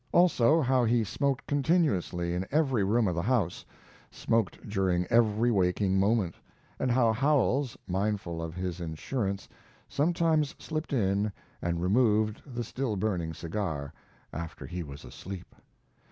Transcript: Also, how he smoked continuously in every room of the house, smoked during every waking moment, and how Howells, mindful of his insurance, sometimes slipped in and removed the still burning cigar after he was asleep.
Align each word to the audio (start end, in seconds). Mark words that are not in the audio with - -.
Also, 0.11 0.61
how 0.61 0.83
he 0.83 1.03
smoked 1.03 1.45
continuously 1.45 2.33
in 2.33 2.47
every 2.49 2.83
room 2.83 3.07
of 3.07 3.13
the 3.13 3.21
house, 3.21 3.63
smoked 4.09 4.67
during 4.67 5.05
every 5.11 5.51
waking 5.51 5.99
moment, 5.99 6.33
and 6.79 6.89
how 6.89 7.13
Howells, 7.13 7.77
mindful 7.87 8.41
of 8.41 8.55
his 8.55 8.81
insurance, 8.81 9.47
sometimes 9.87 10.55
slipped 10.57 10.91
in 10.91 11.31
and 11.61 11.83
removed 11.83 12.41
the 12.51 12.63
still 12.63 12.95
burning 12.95 13.31
cigar 13.31 13.93
after 14.33 14.65
he 14.65 14.81
was 14.81 15.05
asleep. 15.05 15.53